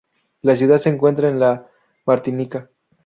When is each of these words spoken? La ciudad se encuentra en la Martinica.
La 0.41 0.55
ciudad 0.55 0.79
se 0.79 0.89
encuentra 0.89 1.29
en 1.29 1.39
la 1.39 1.69
Martinica. 2.07 2.71